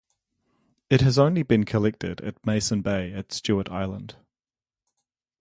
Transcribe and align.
It 0.89 1.01
has 1.01 1.19
only 1.19 1.43
been 1.43 1.63
collected 1.63 2.21
at 2.21 2.43
Mason 2.43 2.81
Bay 2.81 3.13
at 3.13 3.31
Stewart 3.31 3.69
Island. 3.69 4.15